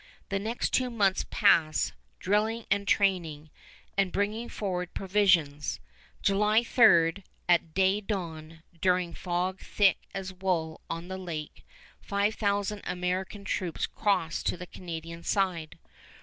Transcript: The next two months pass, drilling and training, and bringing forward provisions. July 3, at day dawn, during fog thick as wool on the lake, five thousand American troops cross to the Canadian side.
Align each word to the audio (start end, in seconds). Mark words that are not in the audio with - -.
The 0.29 0.39
next 0.39 0.71
two 0.73 0.89
months 0.89 1.27
pass, 1.29 1.91
drilling 2.17 2.65
and 2.71 2.87
training, 2.87 3.51
and 3.95 4.11
bringing 4.11 4.49
forward 4.49 4.95
provisions. 4.95 5.79
July 6.23 6.63
3, 6.63 7.23
at 7.47 7.75
day 7.75 8.01
dawn, 8.01 8.63
during 8.79 9.13
fog 9.13 9.59
thick 9.59 9.99
as 10.15 10.33
wool 10.33 10.81
on 10.89 11.07
the 11.07 11.19
lake, 11.19 11.63
five 12.01 12.33
thousand 12.33 12.81
American 12.83 13.43
troops 13.45 13.85
cross 13.85 14.41
to 14.41 14.57
the 14.57 14.65
Canadian 14.65 15.21
side. 15.21 15.77